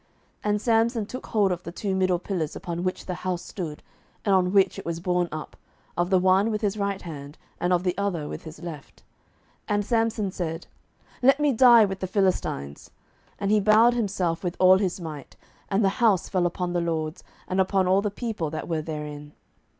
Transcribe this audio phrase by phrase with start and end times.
[0.43, 3.83] 07:016:029 And Samson took hold of the two middle pillars upon which the house stood,
[4.25, 5.55] and on which it was borne up,
[5.95, 9.03] of the one with his right hand, and of the other with his left.
[9.69, 10.67] 07:016:030 And Samson said,
[11.21, 12.89] Let me die with the Philistines.
[13.37, 15.35] And he bowed himself with all his might;
[15.69, 19.33] and the house fell upon the lords, and upon all the people that were therein.